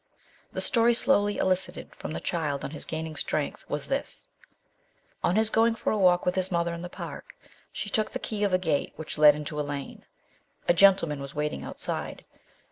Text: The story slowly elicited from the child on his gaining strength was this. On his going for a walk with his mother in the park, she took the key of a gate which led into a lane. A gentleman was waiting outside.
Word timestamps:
The 0.51 0.61
story 0.61 0.95
slowly 0.95 1.37
elicited 1.37 1.93
from 1.93 2.11
the 2.11 2.19
child 2.19 2.63
on 2.63 2.71
his 2.71 2.85
gaining 2.85 3.15
strength 3.15 3.69
was 3.69 3.85
this. 3.85 4.27
On 5.23 5.35
his 5.35 5.51
going 5.51 5.75
for 5.75 5.91
a 5.91 5.97
walk 5.99 6.25
with 6.25 6.33
his 6.33 6.51
mother 6.51 6.73
in 6.73 6.81
the 6.81 6.89
park, 6.89 7.35
she 7.71 7.87
took 7.87 8.09
the 8.09 8.17
key 8.17 8.43
of 8.43 8.51
a 8.51 8.57
gate 8.57 8.93
which 8.95 9.19
led 9.19 9.35
into 9.35 9.59
a 9.59 9.61
lane. 9.61 10.03
A 10.67 10.73
gentleman 10.73 11.19
was 11.19 11.35
waiting 11.35 11.63
outside. 11.63 12.25